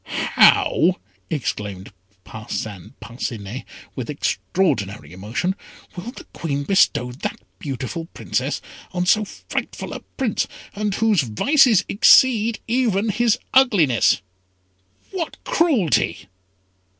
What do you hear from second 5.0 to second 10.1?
emotion; "will the Queen bestow that beautiful Princess on so frightful a